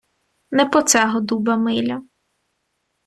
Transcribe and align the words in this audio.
Не 0.61 0.65
по 0.75 0.81
цего 0.93 1.21
дуба 1.33 1.55
миля. 1.67 1.97